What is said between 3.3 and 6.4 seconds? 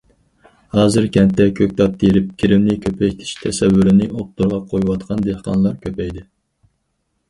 تەسەۋۋۇرىنى ئوتتۇرىغا قويۇۋاتقان دېھقانلار كۆپەيدى.